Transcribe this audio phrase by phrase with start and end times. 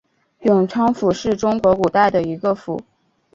[0.39, 2.81] 永昌府是中国古代的一个府。